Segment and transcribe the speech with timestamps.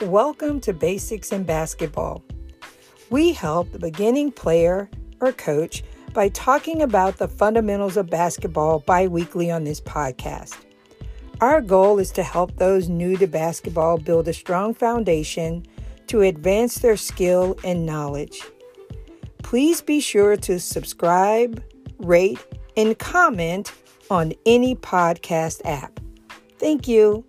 [0.00, 2.24] Welcome to Basics in Basketball.
[3.10, 4.88] We help the beginning player
[5.20, 5.84] or coach
[6.14, 10.56] by talking about the fundamentals of basketball bi weekly on this podcast.
[11.42, 15.66] Our goal is to help those new to basketball build a strong foundation
[16.06, 18.40] to advance their skill and knowledge.
[19.42, 21.62] Please be sure to subscribe,
[21.98, 22.38] rate,
[22.74, 23.74] and comment
[24.10, 26.00] on any podcast app.
[26.58, 27.22] Thank you.